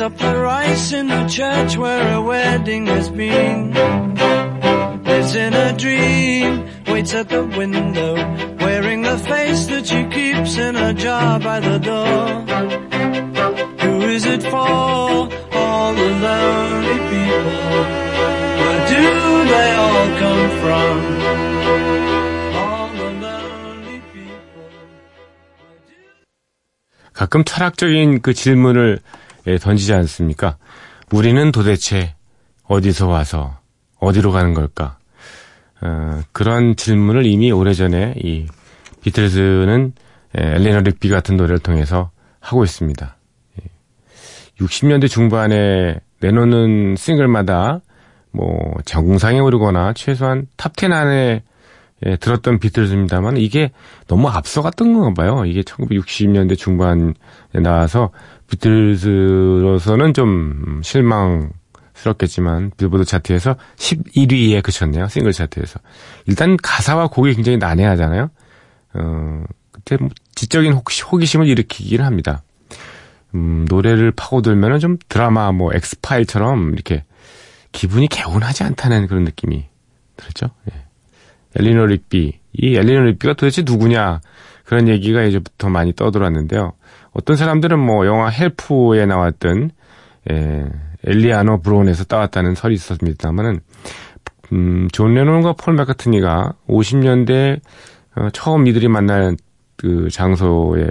up 0.00 0.16
the 0.18 0.36
rice 0.36 0.92
in 0.92 1.08
the 1.08 1.26
church 1.28 1.76
where 1.76 2.14
a 2.14 2.20
wedding 2.20 2.86
has 2.86 3.08
been. 3.10 3.72
Lives 5.04 5.36
in 5.36 5.54
a 5.54 5.72
dream, 5.76 6.66
waits 6.86 7.14
at 7.14 7.28
the 7.28 7.44
window, 7.44 8.14
wearing 8.58 9.02
the 9.02 9.18
face 9.18 9.66
that 9.66 9.86
she 9.86 10.04
keeps 10.06 10.56
in 10.58 10.76
a 10.76 10.92
jar 10.94 11.38
by 11.38 11.60
the 11.60 11.78
door. 11.78 12.26
Who 13.82 14.00
is 14.08 14.24
it 14.24 14.42
for? 14.42 14.58
All 14.58 15.94
the 15.94 16.10
lonely 16.26 16.98
people. 17.12 17.84
Where 18.60 18.82
do 18.94 19.04
they 19.52 19.70
all 19.72 20.08
come 20.18 20.50
from? 20.60 21.24
가끔 27.12 27.44
철학적인 27.44 28.22
그 28.22 28.34
질문을 28.34 28.98
예, 28.98 29.17
던지지 29.61 29.93
않습니까? 29.93 30.57
우리는 31.11 31.51
도대체 31.51 32.15
어디서 32.63 33.07
와서 33.07 33.57
어디로 33.99 34.31
가는 34.31 34.53
걸까? 34.53 34.97
어, 35.81 36.21
그런 36.31 36.75
질문을 36.75 37.25
이미 37.25 37.51
오래전에 37.51 38.15
이 38.17 38.45
비틀즈는 39.01 39.93
예, 40.37 40.41
Eleanor 40.41 40.81
Rigby 40.81 41.09
같은 41.09 41.37
노래를 41.37 41.59
통해서 41.59 42.11
하고 42.39 42.63
있습니다. 42.63 43.15
60년대 44.59 45.03
예. 45.03 45.07
중반에 45.07 45.99
내놓는 46.19 46.95
싱글마다 46.97 47.81
뭐 48.31 48.75
정상에 48.85 49.39
오르거나 49.39 49.93
최소한 49.93 50.47
탑10 50.57 50.91
안에 50.91 51.43
예, 52.05 52.15
들었던 52.15 52.59
비틀즈입니다만 52.59 53.37
이게 53.37 53.71
너무 54.07 54.29
앞서갔던 54.29 54.93
건가 54.93 55.13
봐요. 55.21 55.45
이게 55.45 55.61
1960년대 55.61 56.57
중반에 56.57 57.13
나와서 57.53 58.11
비틀즈로서는 58.49 60.13
좀 60.13 60.81
실망스럽겠지만 60.83 62.71
빌보드 62.77 63.05
차트에서 63.05 63.55
11위에 63.77 64.63
그쳤네요. 64.63 65.07
싱글 65.07 65.31
차트에서. 65.31 65.79
일단 66.25 66.57
가사와 66.57 67.07
곡이 67.07 67.35
굉장히 67.35 67.57
난해하잖아요. 67.57 68.29
어, 68.95 69.43
그때 69.71 69.97
뭐 69.97 70.09
지적인 70.35 70.73
호기심을 70.73 71.47
일으키기는 71.47 72.03
합니다. 72.03 72.43
음, 73.35 73.65
노래를 73.69 74.11
파고들면은 74.11 74.79
좀 74.79 74.97
드라마 75.07 75.51
뭐 75.51 75.71
엑스파일처럼 75.73 76.73
이렇게 76.73 77.03
기분이 77.71 78.07
개운하지 78.07 78.63
않다는 78.63 79.07
그런 79.07 79.23
느낌이 79.23 79.65
들었죠. 80.17 80.49
예. 80.71 80.85
엘리노 81.55 81.85
릭비. 81.85 82.39
이 82.53 82.75
엘리노 82.75 83.01
릭비가 83.01 83.33
도대체 83.33 83.61
누구냐. 83.63 84.21
그런 84.65 84.87
얘기가 84.87 85.23
이제부터 85.23 85.69
많이 85.69 85.93
떠들었는데요. 85.93 86.73
어떤 87.11 87.35
사람들은 87.35 87.79
뭐 87.79 88.05
영화 88.05 88.29
Help에 88.29 89.05
나왔던 89.05 89.71
예, 90.31 90.65
엘리아노 91.05 91.61
브로운에서 91.61 92.05
따왔다는 92.05 92.55
설이 92.55 92.75
있었습니다만은 92.75 93.61
음, 94.51 94.87
존 94.91 95.13
레논과 95.13 95.53
폴 95.53 95.73
마카트니가 95.73 96.53
50년대 96.67 97.59
어, 98.15 98.29
처음 98.33 98.67
이들이 98.67 98.87
만날 98.87 99.37
그 99.75 100.09
장소에 100.09 100.89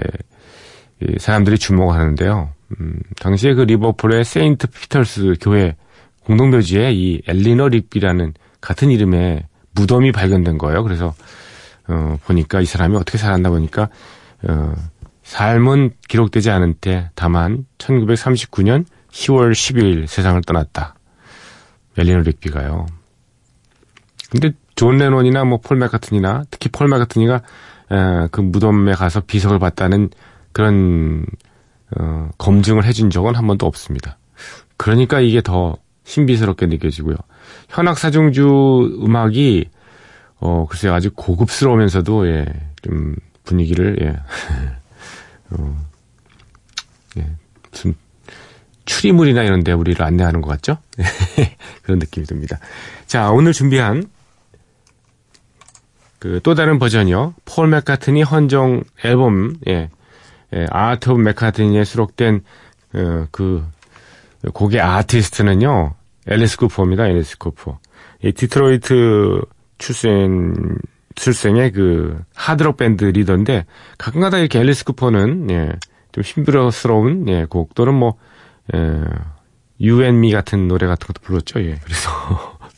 이 1.01 1.19
사람들이 1.19 1.57
주목하는데요. 1.57 2.49
음, 2.79 2.99
당시에 3.19 3.53
그 3.53 3.61
리버풀의 3.61 4.23
세인트 4.23 4.67
피터스 4.67 5.35
교회 5.41 5.75
공동묘지에 6.25 6.91
이 6.93 7.21
엘리너 7.27 7.69
릭비라는 7.69 8.33
같은 8.61 8.91
이름의 8.91 9.43
무덤이 9.73 10.11
발견된 10.11 10.57
거예요. 10.57 10.83
그래서 10.83 11.13
어, 11.87 12.17
보니까 12.25 12.61
이 12.61 12.65
사람이 12.65 12.95
어떻게 12.95 13.17
살았나 13.17 13.49
보니까 13.49 13.89
어, 14.47 14.73
삶은 15.29 15.91
기록되지 16.07 16.49
않은 16.49 16.73
채 16.81 17.11
다만 17.13 17.65
1939년 17.77 18.83
10월 19.11 19.51
10일 19.51 20.07
세상을 20.07 20.41
떠났다. 20.41 20.95
엘리노 21.95 22.21
릭비가요. 22.21 22.87
근데 24.31 24.53
존 24.75 24.97
레논이나 24.97 25.43
뭐 25.43 25.59
폴 25.59 25.77
맥카트니나 25.77 26.45
특히 26.49 26.69
폴 26.71 26.87
맥카트니가 26.87 27.35
에, 27.35 28.27
그 28.31 28.41
무덤에 28.41 28.93
가서 28.93 29.19
비석을 29.21 29.59
봤다는 29.59 30.09
그런 30.51 31.27
어, 31.95 32.29
검증을 32.39 32.83
해준 32.85 33.11
적은 33.11 33.35
한 33.35 33.45
번도 33.45 33.67
없습니다. 33.67 34.17
그러니까 34.77 35.19
이게 35.19 35.41
더 35.41 35.77
신비스럽게 36.05 36.65
느껴지고요. 36.65 37.15
현악 37.69 37.99
사중주 37.99 38.97
음악이 39.03 39.69
어 40.39 40.65
글쎄요 40.67 40.95
아주 40.95 41.11
고급스러우면서도 41.11 42.27
예, 42.29 42.45
좀 42.81 43.15
분위기를 43.43 43.97
예. 44.01 44.15
어, 45.51 45.87
예, 47.17 47.29
무슨 47.71 47.95
추리물이나 48.85 49.43
이런 49.43 49.63
데 49.63 49.71
우리를 49.71 50.03
안내하는 50.03 50.41
것 50.41 50.49
같죠? 50.49 50.77
그런 51.83 51.99
느낌이 51.99 52.25
듭니다. 52.25 52.59
자, 53.07 53.31
오늘 53.31 53.53
준비한 53.53 54.09
그 56.19 56.41
또 56.43 56.53
다른 56.53 56.79
버전이요. 56.79 57.33
폴 57.45 57.69
맥카트니 57.69 58.23
헌정 58.23 58.83
앨범, 59.03 59.55
예, 59.67 59.89
예 60.53 60.65
Art 60.69 61.09
of 61.09 61.21
McCartney에 61.21 61.85
수록된 61.85 62.43
어, 62.93 63.27
그 63.31 63.65
곡의 64.53 64.81
아티스트는요. 64.81 65.95
앨리스 66.27 66.57
쿠퍼입니다. 66.57 67.07
앨리스 67.07 67.37
쿠퍼. 67.37 67.79
이 68.23 68.33
디트로이트 68.33 69.41
출생 69.77 70.53
출생의 71.19 71.73
그 71.73 72.23
하드록 72.33 72.77
밴드 72.77 73.03
리더인데 73.03 73.65
가끔가다 73.97 74.37
이렇게 74.37 74.59
앨리스 74.59 74.85
쿠퍼는 74.85 75.51
예, 75.51 75.73
좀 76.13 76.23
힘들어스러운 76.23 77.27
예, 77.27 77.45
곡 77.45 77.75
또는 77.75 77.93
뭐 77.93 78.15
예, 78.73 78.79
You 79.81 80.01
and 80.01 80.17
Me 80.17 80.31
같은 80.31 80.67
노래 80.67 80.87
같은 80.87 81.07
것도 81.07 81.21
불렀죠. 81.21 81.61
예. 81.61 81.77
그래서 81.83 82.09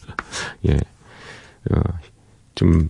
예. 0.67 0.73
어, 1.71 1.81
좀 2.55 2.89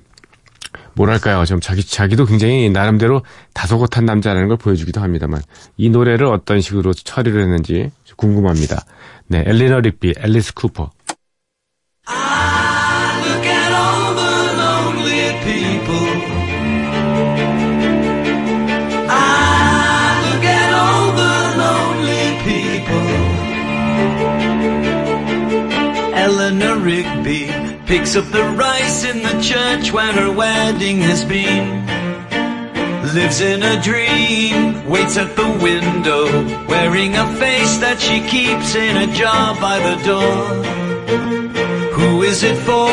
뭐랄까요. 0.93 1.43
좀 1.45 1.59
자기 1.59 1.83
자기도 1.83 2.25
굉장히 2.25 2.69
나름대로 2.69 3.21
다소곳한 3.53 4.05
남자라는 4.05 4.47
걸 4.47 4.57
보여주기도 4.57 5.01
합니다만 5.01 5.41
이 5.75 5.89
노래를 5.89 6.27
어떤 6.27 6.61
식으로 6.61 6.93
처리를 6.93 7.41
했는지 7.41 7.91
궁금합니다. 8.15 8.85
네, 9.27 9.43
엘리너 9.45 9.81
릭비, 9.81 10.13
앨리스 10.17 10.53
쿠퍼. 10.53 10.91
Picks 27.91 28.15
up 28.15 28.23
the 28.31 28.45
rice 28.55 29.03
in 29.03 29.21
the 29.21 29.37
church 29.41 29.91
where 29.91 30.13
her 30.13 30.31
wedding 30.31 30.99
has 31.01 31.25
been. 31.25 31.65
Lives 33.13 33.41
in 33.41 33.61
a 33.61 33.81
dream, 33.81 34.87
waits 34.89 35.17
at 35.17 35.35
the 35.35 35.49
window, 35.61 36.23
wearing 36.69 37.17
a 37.17 37.27
face 37.35 37.75
that 37.83 37.99
she 37.99 38.21
keeps 38.33 38.75
in 38.75 38.95
a 38.95 39.07
jar 39.13 39.59
by 39.59 39.77
the 39.87 39.95
door. 40.09 40.41
Who 41.97 42.23
is 42.23 42.43
it 42.43 42.55
for? 42.67 42.87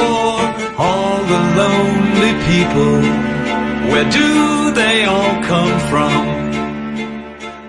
All 0.87 1.19
the 1.33 1.43
lonely 1.61 2.35
people. 2.51 2.95
Where 3.93 4.11
do 4.11 4.73
they 4.73 5.05
all 5.05 5.35
come 5.53 5.77
from? 5.91 6.23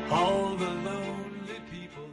All 0.10 0.56
the 0.56 0.72
lonely 0.90 1.60
people 1.70 2.10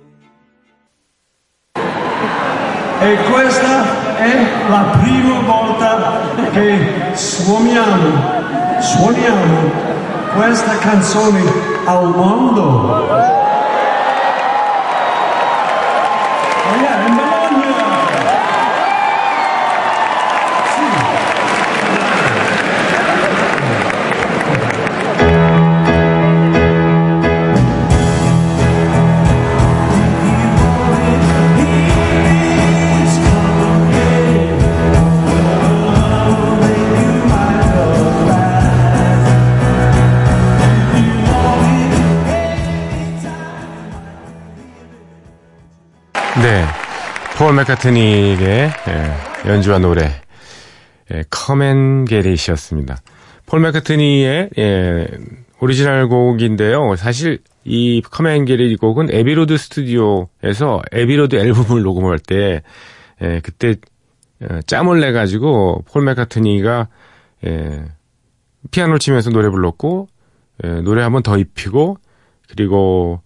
questa 3.31 4.06
è 4.17 4.47
la 4.69 4.99
prima 5.01 5.41
volta 5.41 6.21
che 6.53 7.13
suoniamo, 7.13 8.81
suoniamo 8.81 9.71
questa 10.35 10.77
canzone 10.79 11.43
al 11.85 12.15
mondo. 12.15 13.36
폴 47.47 47.55
맥카트니의 47.55 48.41
예, 48.89 49.49
연주와 49.49 49.79
노래 49.79 50.11
예, 51.15 51.23
Come 51.31 51.73
and 51.73 52.05
Get 52.07 52.21
It이었습니다. 52.21 52.97
폴 53.47 53.61
맥카트니의 53.61 54.51
예, 54.59 55.07
오리지널 55.61 56.09
곡인데요. 56.09 56.97
사실 56.97 57.39
이 57.63 58.03
커맨 58.03 58.47
게릿 58.47 58.81
곡은 58.81 59.15
에비로드 59.15 59.57
스튜디오에서 59.59 60.83
에비로드 60.91 61.37
앨범을 61.37 61.83
녹음할 61.85 62.19
때 62.19 62.63
예, 63.23 63.41
그때 63.45 63.77
어, 64.43 64.59
짬을 64.67 64.99
내 64.99 65.13
가지고 65.13 65.85
폴 65.89 66.03
맥카트니가 66.03 66.89
예, 67.47 67.85
피아노를 68.73 68.99
치면서 68.99 69.31
노래 69.31 69.51
불렀고 69.51 70.09
예, 70.65 70.81
노래 70.81 71.01
한 71.01 71.13
번 71.13 71.23
더 71.23 71.39
입히고 71.39 71.99
그리고 72.49 73.21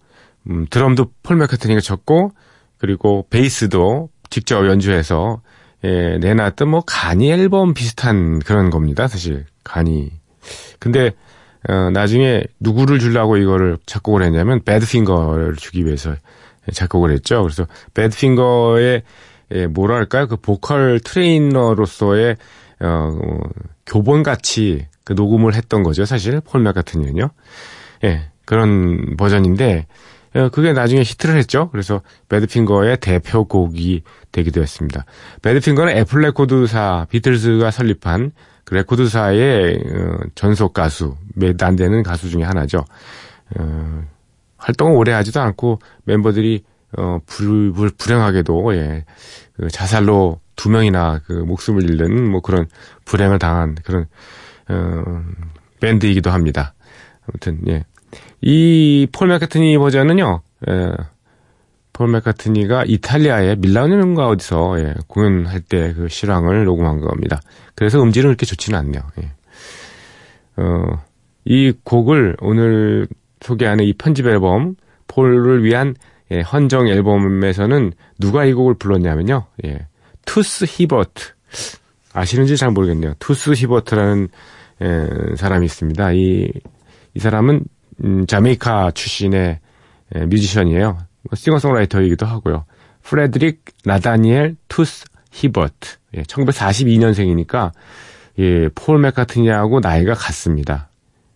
음, 0.47 0.67
드럼도 0.69 1.07
폴 1.23 1.37
맥카트니가 1.37 1.81
쳤고 1.81 2.33
그리고 2.81 3.27
베이스도 3.29 4.09
직접 4.31 4.65
연주해서 4.65 5.41
예, 5.83 6.17
내놨던 6.17 6.67
뭐 6.67 6.81
간이 6.81 7.31
앨범 7.31 7.75
비슷한 7.75 8.39
그런 8.39 8.71
겁니다. 8.71 9.07
사실 9.07 9.45
간이. 9.63 10.11
근데 10.79 11.11
어, 11.69 11.91
나중에 11.91 12.43
누구를 12.59 12.97
주려고 12.97 13.37
이거를 13.37 13.77
작곡을 13.85 14.23
했냐면 14.23 14.63
배드핑거를 14.63 15.57
주기 15.57 15.85
위해서 15.85 16.15
작곡을 16.73 17.11
했죠. 17.11 17.43
그래서 17.43 17.67
배드핑거의 17.93 19.03
예, 19.53 19.67
뭐랄까요 19.67 20.27
그 20.27 20.37
보컬 20.37 20.99
트레이너로서의 21.03 22.35
어, 22.79 23.19
교본 23.85 24.23
같이 24.23 24.87
그 25.03 25.13
녹음을 25.13 25.53
했던 25.53 25.83
거죠. 25.83 26.05
사실 26.05 26.41
폴 26.41 26.61
맥카트니는요. 26.61 27.29
예, 28.05 28.31
그런 28.45 29.17
버전인데 29.17 29.85
어, 29.85 29.85
그게 30.51 30.73
나중에 30.73 31.01
히트를 31.01 31.37
했죠. 31.37 31.69
그래서 31.71 32.01
배드핑거의 32.29 32.97
대표곡이 32.99 34.03
되기도 34.31 34.61
했습니다. 34.61 35.05
배드핑거는 35.41 35.97
애플 35.97 36.21
레코드사 36.21 37.07
비틀즈가 37.09 37.71
설립한 37.71 38.31
그 38.63 38.75
레코드사의 38.75 39.75
어, 39.75 40.17
전속 40.35 40.73
가수, 40.73 41.15
몇 41.35 41.61
안 41.63 41.75
되는 41.75 42.03
가수 42.03 42.29
중에 42.29 42.43
하나죠. 42.43 42.85
어, 43.59 44.03
활동을 44.57 44.95
오래 44.95 45.11
하지도 45.11 45.41
않고 45.41 45.79
멤버들이 46.05 46.63
어, 46.97 47.19
불, 47.25 47.71
불, 47.73 47.89
불행하게도 47.89 48.75
예, 48.75 49.05
그 49.53 49.67
자살로 49.69 50.39
두 50.55 50.69
명이나 50.69 51.19
그 51.25 51.33
목숨을 51.33 51.83
잃는 51.83 52.29
뭐 52.29 52.41
그런 52.41 52.67
불행을 53.05 53.39
당한 53.39 53.75
그런 53.83 54.05
어, 54.69 55.23
밴드이기도 55.79 56.29
합니다. 56.29 56.73
아무튼 57.27 57.59
예. 57.67 57.83
이 58.41 59.07
폴 59.11 59.27
맥카트니 59.27 59.77
버전은요, 59.77 60.41
예, 60.69 60.91
폴 61.93 62.07
맥카트니가 62.09 62.85
이탈리아의 62.87 63.57
밀라노인가 63.57 64.27
어디서 64.27 64.79
예, 64.79 64.95
공연할 65.07 65.61
때 65.61 65.93
그 65.93 66.07
실황을 66.07 66.65
녹음한 66.65 67.01
겁니다. 67.01 67.39
그래서 67.75 68.01
음질은 68.01 68.29
그렇게 68.29 68.45
좋지는 68.45 68.79
않네요. 68.79 69.01
예. 69.21 69.31
어, 70.57 71.03
이 71.45 71.73
곡을 71.83 72.37
오늘 72.41 73.07
소개하는 73.41 73.85
이 73.85 73.93
편집 73.93 74.27
앨범 74.27 74.75
폴을 75.07 75.63
위한 75.63 75.95
예, 76.31 76.41
헌정 76.41 76.87
앨범에서는 76.87 77.91
누가 78.19 78.45
이 78.45 78.53
곡을 78.53 78.75
불렀냐면요. 78.75 79.45
예, 79.65 79.87
투스 80.25 80.65
히버트 80.67 81.33
아시는지 82.13 82.57
잘 82.57 82.71
모르겠네요. 82.71 83.13
투스 83.19 83.51
히버트라는 83.51 84.29
예, 84.81 85.35
사람이 85.35 85.65
있습니다. 85.65 86.11
이, 86.13 86.51
이 87.13 87.19
사람은 87.19 87.65
음, 88.03 88.25
자메이카 88.25 88.91
출신의 88.91 89.59
예, 90.15 90.19
뮤지션이에요. 90.25 90.97
뭐 91.23 91.35
싱어송라이터이기도 91.35 92.25
하고요. 92.25 92.65
프레드릭 93.03 93.63
나다니엘 93.85 94.55
투스 94.67 95.05
히버트. 95.31 95.97
예, 96.17 96.23
1942년생이니까 96.23 97.71
예, 98.39 98.69
폴 98.75 98.99
맥카트니하고 98.99 99.79
나이가 99.79 100.13
같습니다. 100.13 100.89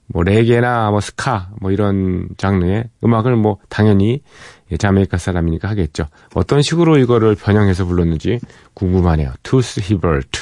뭐 0.07 0.23
레게나 0.23 0.91
뭐 0.91 1.01
스카 1.01 1.49
뭐 1.61 1.71
이런 1.71 2.27
장르의 2.37 2.85
음악을 3.03 3.35
뭐 3.35 3.57
당연히 3.69 4.21
예, 4.71 4.77
자메이카 4.77 5.17
사람이니까 5.17 5.69
하겠죠. 5.69 6.05
어떤 6.33 6.61
식으로 6.61 6.97
이거를 6.97 7.35
변형해서 7.35 7.85
불렀는지 7.85 8.39
궁금하네요. 8.73 9.33
투스 9.43 9.81
히버트. 9.81 10.39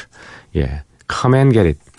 예. 0.58 0.84
Come 1.12 1.38
and 1.38 1.54
get 1.54 1.68
it. 1.68 1.93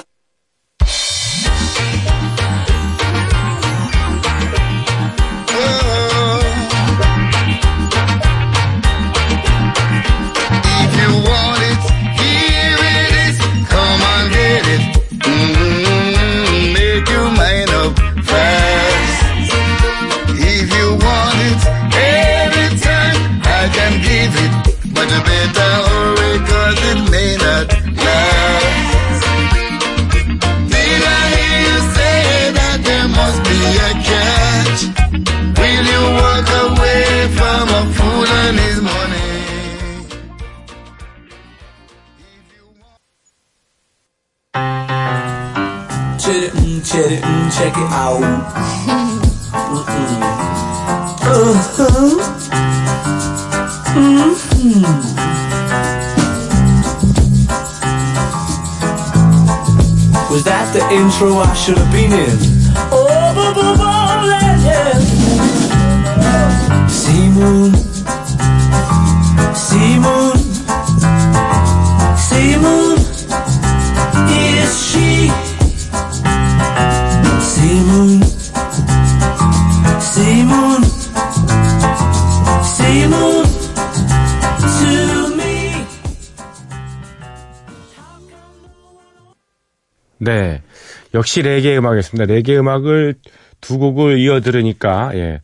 역시 91.15 91.43
레게 91.43 91.77
음악이었습니다. 91.79 92.33
레게 92.33 92.59
음악을 92.59 93.15
두 93.61 93.79
곡을 93.79 94.19
이어 94.19 94.41
들으니까, 94.41 95.13
예. 95.15 95.41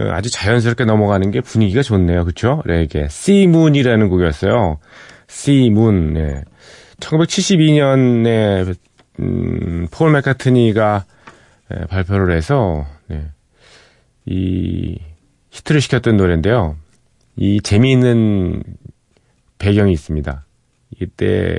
어, 0.00 0.04
아주 0.10 0.30
자연스럽게 0.30 0.84
넘어가는 0.84 1.30
게 1.30 1.40
분위기가 1.40 1.82
좋네요. 1.82 2.24
그쵸? 2.24 2.62
레게. 2.64 3.06
씨문이라는 3.08 4.08
곡이었어요. 4.08 4.78
씨문, 5.28 6.16
예. 6.16 6.42
1972년에, 7.00 8.74
음, 9.20 9.86
폴 9.90 10.12
맥카트니가 10.12 11.04
예, 11.72 11.86
발표를 11.86 12.34
해서, 12.34 12.86
네. 13.06 13.26
이, 14.24 14.98
히트를 15.50 15.80
시켰던 15.80 16.16
노래인데요. 16.16 16.76
이 17.36 17.60
재미있는 17.60 18.62
배경이 19.58 19.92
있습니다. 19.92 20.44
이때 21.00 21.58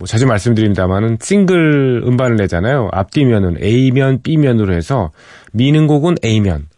뭐 0.00 0.06
자주 0.06 0.26
말씀드립니다만은 0.26 1.18
싱글 1.20 2.02
음반을 2.06 2.36
내잖아요. 2.36 2.88
앞뒤면은 2.90 3.62
A면, 3.62 4.22
B면으로 4.22 4.72
해서 4.72 5.10
미는 5.52 5.86
곡은 5.86 6.16
A면, 6.24 6.68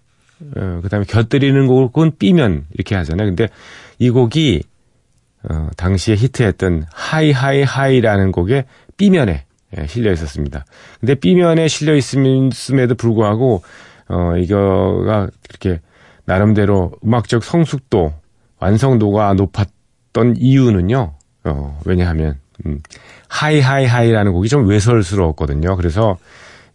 어, 0.57 0.81
그다음에 0.83 1.07
곁들이는 1.07 1.69
곡은 1.69 2.19
B면 2.19 2.65
이렇게 2.75 2.97
하잖아요. 2.97 3.29
근데 3.29 3.49
이 4.01 4.11
곡이 4.11 4.65
어, 5.49 5.69
당시에 5.77 6.17
히트했던 6.17 6.87
Hi 6.93 7.31
Hi 7.31 7.63
Hi라는 7.63 8.33
곡의 8.33 8.65
B면에 8.97 9.45
예, 9.79 9.87
실려 9.87 10.13
있었습니다. 10.13 10.65
근데 10.99 11.15
B면에 11.15 11.69
실려 11.69 11.95
있음에도 11.95 12.97
불구하고 12.97 13.63
어 14.09 14.37
이거가 14.37 15.29
그렇게 15.49 15.81
나름대로 16.25 16.93
음악적 17.05 17.43
성숙도, 17.45 18.13
완성도가 18.59 19.33
높았던 19.35 20.37
이유는요. 20.37 21.15
어 21.45 21.81
왜냐하면 21.87 22.42
음, 22.67 22.81
Hi 23.29 23.61
Hi 23.61 23.87
Hi라는 23.87 24.33
곡이 24.33 24.49
좀 24.49 24.67
외설스러웠거든요. 24.69 25.77
그래서 25.77 26.19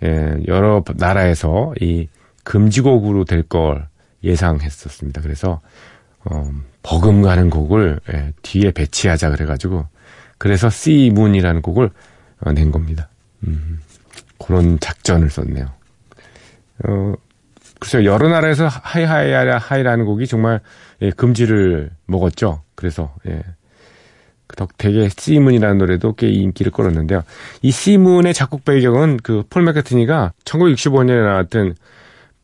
예, 0.03 0.35
여러 0.47 0.83
나라에서 0.95 1.73
이 1.81 2.07
금지곡으로 2.43 3.25
될 3.25 3.43
걸 3.43 3.87
예상했었습니다. 4.23 5.21
그래서 5.21 5.61
어, 6.25 6.49
버금가는 6.83 7.49
곡을 7.49 7.99
예, 8.13 8.33
뒤에 8.41 8.71
배치하자 8.71 9.29
그래가지고 9.31 9.85
그래서 10.37 10.69
C 10.69 11.11
문이라는 11.13 11.61
곡을 11.61 11.89
어, 12.41 12.51
낸 12.53 12.71
겁니다. 12.71 13.09
음, 13.45 13.79
그런 14.39 14.79
작전을 14.79 15.29
썼네요. 15.29 15.65
어, 16.87 17.13
글쎄요, 17.79 18.05
여러 18.11 18.27
나라에서 18.29 18.67
Hi 18.67 19.03
Hi 19.03 19.32
Hi라는 19.32 20.06
곡이 20.05 20.27
정말 20.27 20.59
예, 21.01 21.11
금지를 21.11 21.91
먹었죠. 22.05 22.63
그래서 22.75 23.13
예, 23.27 23.43
그 24.47 24.55
덕택에 24.55 25.10
C 25.15 25.21
Moon이라는 25.21 25.77
노래도 25.77 26.13
꽤 26.13 26.29
인기를 26.29 26.71
끌었는데요. 26.71 27.23
이 27.62 27.71
C 27.71 27.80
Moon의 27.80 28.34
작곡 28.33 28.63
배경은 28.65 29.17
그 29.17 29.43
폴 29.49 29.63
맥카트니가 29.63 30.33
1965년에 30.45 31.23
나왔던 31.23 31.75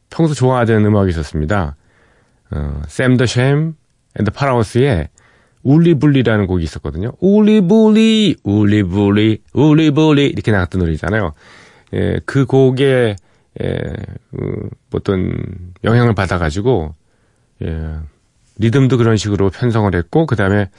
평소 0.09 0.33
좋아하던 0.33 0.85
음악이 0.85 1.09
있었습니다. 1.09 1.75
어, 2.51 2.81
샘더샘 2.87 3.73
앤드 4.19 4.31
파라우스의 4.31 5.09
Wooly 5.63 5.89
Bully라는 5.89 6.45
곡이 6.45 6.63
있었거든요. 6.63 7.13
Wooly 7.19 7.72
Bully, 7.72 8.35
Wooly 8.43 8.88
Bully, 8.88 9.41
Wooly 9.53 9.90
Bully 9.90 10.27
이렇게 10.27 10.51
나갔던 10.51 10.79
노래잖아요. 10.79 11.31
예, 11.93 12.19
그 12.25 12.45
곡에 12.45 13.15
예, 13.63 13.77
그 14.31 14.69
어떤 14.93 15.33
영향을 15.83 16.13
받아가지고 16.15 16.93
예, 17.63 17.95
리듬도 18.57 18.97
그런 18.97 19.15
식으로 19.17 19.49
편성을 19.49 19.95
했고 19.95 20.25
그 20.25 20.35
다음에 20.35 20.57
예, 20.61 20.69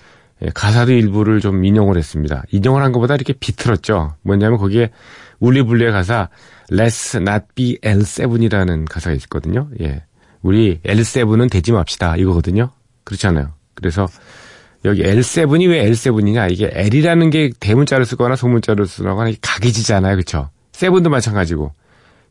가사도 0.54 0.92
일부를 0.92 1.40
좀 1.40 1.64
인용을 1.64 1.96
했습니다. 1.96 2.42
인용을 2.50 2.82
한 2.82 2.92
것보다 2.92 3.14
이렇게 3.14 3.32
비틀었죠. 3.32 4.16
뭐냐면 4.22 4.58
거기에 4.58 4.90
울리불리의 5.40 5.92
가사 5.92 6.28
Let's 6.70 7.16
not 7.16 7.46
be 7.54 7.78
L7이라는 7.78 8.88
가사가 8.88 9.14
있거든요. 9.16 9.68
예. 9.80 10.02
우리 10.42 10.80
L7은 10.84 11.50
되지 11.50 11.72
맙시다. 11.72 12.16
이거거든요. 12.16 12.70
그렇잖아요. 13.04 13.52
그래서 13.74 14.06
여기 14.84 15.02
L7이 15.02 15.68
왜 15.70 15.90
L7이냐? 15.90 16.50
이게 16.52 16.70
L이라는 16.72 17.30
게 17.30 17.50
대문자를 17.58 18.04
쓰거나 18.04 18.36
소문자를 18.36 18.86
쓰거나 18.86 19.30
각이지잖아요. 19.40 20.16
그렇죠? 20.16 20.50
세븐도 20.72 21.10
마찬가지고. 21.10 21.72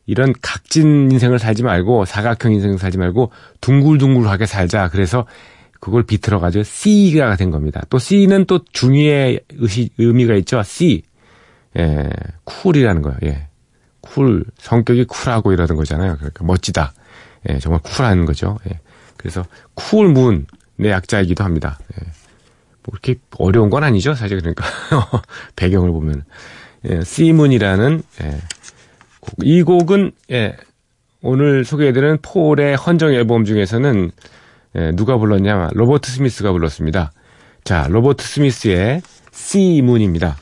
이런 0.06 0.34
각진 0.42 1.10
인생을 1.10 1.38
살지 1.38 1.62
말고 1.62 2.04
사각형 2.04 2.52
인생을 2.52 2.78
살지 2.78 2.98
말고 2.98 3.32
둥글둥글하게 3.60 4.46
살자. 4.46 4.88
그래서 4.88 5.26
그걸 5.84 6.02
비틀어 6.02 6.40
가지고 6.40 6.64
C가 6.64 7.36
된 7.36 7.50
겁니다. 7.50 7.82
또 7.90 7.98
C는 7.98 8.46
또 8.46 8.60
중의의 8.72 9.40
의시, 9.56 9.90
의미가 9.98 10.34
있죠. 10.36 10.62
C. 10.62 11.02
예, 11.78 12.08
cool이라는 12.44 13.02
거예요. 13.02 13.18
예. 13.24 13.48
Cool. 14.00 14.46
성격이 14.56 15.04
쿨하고 15.04 15.52
이러는 15.52 15.76
거잖아요. 15.76 16.16
그러니까 16.16 16.42
멋지다. 16.42 16.94
예, 17.50 17.58
정말 17.58 17.80
쿨한 17.82 18.24
거죠. 18.24 18.58
예. 18.70 18.80
그래서 19.18 19.44
Cool 19.74 20.03
Moon의 20.03 20.46
약자이기도 20.84 21.44
합니다. 21.44 21.78
예. 21.92 22.06
뭐 22.82 22.92
그렇게 22.92 23.16
어려운 23.36 23.68
건 23.68 23.84
아니죠. 23.84 24.14
사실 24.14 24.38
그러니까. 24.38 24.64
배경을 25.54 25.90
보면. 25.90 26.24
예, 26.88 27.02
C문이라는, 27.04 28.02
예. 28.22 28.30
곡. 29.20 29.34
이 29.42 29.62
곡은, 29.62 30.12
예. 30.30 30.56
오늘 31.20 31.66
소개해드리는 31.66 32.20
폴의 32.22 32.74
헌정 32.76 33.12
앨범 33.12 33.44
중에서는 33.44 34.12
예, 34.76 34.92
누가 34.92 35.16
불렀냐? 35.18 35.70
로버트 35.72 36.10
스미스가 36.10 36.52
불렀습니다. 36.52 37.12
자, 37.62 37.86
로버트 37.88 38.24
스미스의 38.24 39.02
C문입니다. 39.32 40.36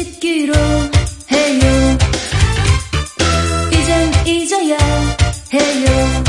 잊기로 0.00 0.54
해요. 0.54 1.98
이젠 3.70 4.26
잊어야 4.26 4.78
해요. 5.52 6.24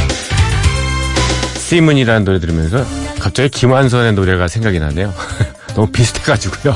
C문이라는 1.55 2.25
노래 2.25 2.39
들으면서 2.41 2.85
갑자기 3.19 3.47
김완선의 3.49 4.13
노래가 4.13 4.49
생각이 4.49 4.77
나네요. 4.79 5.13
너무 5.73 5.89
비슷해가지고요. 5.89 6.75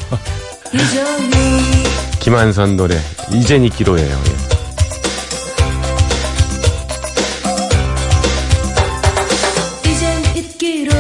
김한선 2.22 2.78
노래 2.78 2.98
이젠. 3.34 3.66
예. 3.66 3.70
잊기로 10.40 10.94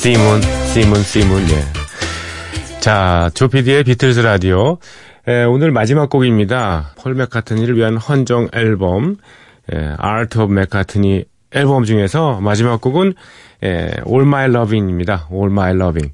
C문, 0.00 0.42
C 0.74 0.79
Moon, 0.79 1.02
C 1.02 1.10
Moon. 1.10 1.50
예. 1.50 1.66
자, 2.80 3.30
조피디의 3.34 3.84
비틀즈 3.84 4.20
라디오. 4.20 4.78
에, 5.30 5.44
오늘 5.44 5.70
마지막 5.70 6.10
곡입니다. 6.10 6.90
폴 6.98 7.14
맥카트니를 7.14 7.76
위한 7.76 7.96
헌정 7.96 8.48
앨범 8.52 9.16
예, 9.72 9.94
Art 10.02 10.36
of 10.40 10.52
McCartney 10.52 11.24
앨범 11.52 11.84
중에서 11.84 12.40
마지막 12.40 12.80
곡은 12.80 13.14
예, 13.62 13.92
All 14.08 14.22
My 14.22 14.50
Loving입니다. 14.50 15.28
All 15.30 15.52
My 15.52 15.72
Loving. 15.76 16.12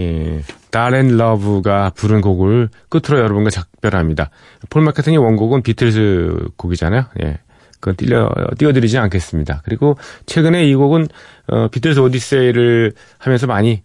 예, 0.00 0.42
Darlene 0.72 1.14
Love가 1.14 1.92
부른 1.94 2.20
곡을 2.20 2.70
끝으로 2.88 3.20
여러분과 3.20 3.50
작별합니다. 3.50 4.30
폴 4.68 4.82
마카트니 4.82 5.16
원곡은 5.16 5.62
비틀즈 5.62 6.48
곡이잖아요. 6.56 7.04
예. 7.22 7.38
그건 7.78 7.94
띄려, 7.94 8.28
띄워드리지 8.58 8.98
않겠습니다. 8.98 9.62
그리고 9.64 9.96
최근에 10.24 10.66
이 10.66 10.74
곡은, 10.74 11.06
어, 11.46 11.68
비틀즈 11.68 12.00
오디세이를 12.00 12.94
하면서 13.18 13.46
많이, 13.46 13.82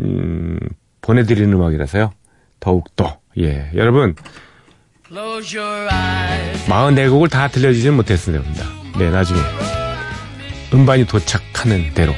음, 0.00 0.58
보내드리는 1.02 1.52
음악이라서요. 1.52 2.10
더욱더, 2.58 3.18
예. 3.38 3.70
여러분, 3.74 4.14
Close 5.08 5.58
your 5.58 5.88
eyes. 5.92 6.66
44곡을 6.66 7.30
다 7.30 7.48
들려주지는 7.48 7.94
못했습니다. 7.96 8.64
네, 8.98 9.10
나중에. 9.10 9.40
음반이 10.72 11.06
도착하는 11.06 11.92
대로. 11.94 12.14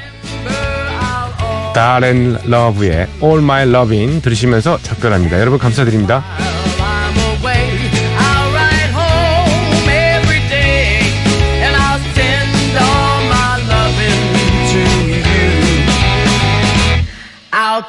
다렌 1.74 2.38
러브의 2.44 3.06
All 3.22 3.38
My 3.38 3.68
Loving 3.68 4.22
들으시면서 4.22 4.78
작별합니다. 4.82 5.38
여러분 5.40 5.58
감사드립니다. 5.58 6.24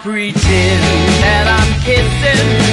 Pretend 0.03 0.83
that 1.21 1.47
I'm 1.47 1.71
kissing 1.83 2.66